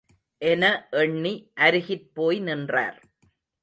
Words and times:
என 0.41 0.87
எண்ணி 0.91 1.33
அருகிற் 1.55 2.09
போய் 2.13 2.39
நின்றார். 2.39 2.99